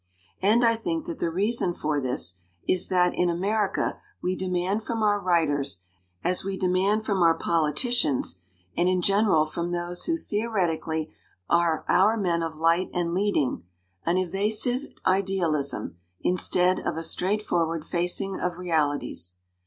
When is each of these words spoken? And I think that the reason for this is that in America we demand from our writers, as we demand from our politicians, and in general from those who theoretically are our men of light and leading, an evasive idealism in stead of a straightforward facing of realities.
And 0.41 0.65
I 0.65 0.77
think 0.77 1.05
that 1.05 1.19
the 1.19 1.29
reason 1.29 1.75
for 1.75 2.01
this 2.01 2.37
is 2.67 2.87
that 2.87 3.13
in 3.13 3.29
America 3.29 3.99
we 4.19 4.35
demand 4.35 4.83
from 4.83 5.03
our 5.03 5.19
writers, 5.19 5.83
as 6.23 6.43
we 6.43 6.57
demand 6.57 7.05
from 7.05 7.21
our 7.21 7.35
politicians, 7.37 8.39
and 8.75 8.89
in 8.89 9.03
general 9.03 9.45
from 9.45 9.69
those 9.69 10.05
who 10.05 10.17
theoretically 10.17 11.13
are 11.51 11.85
our 11.87 12.17
men 12.17 12.41
of 12.41 12.57
light 12.57 12.89
and 12.95 13.13
leading, 13.13 13.61
an 14.03 14.17
evasive 14.17 14.91
idealism 15.05 15.97
in 16.19 16.35
stead 16.35 16.79
of 16.79 16.97
a 16.97 17.03
straightforward 17.03 17.85
facing 17.85 18.39
of 18.39 18.57
realities. 18.57 19.35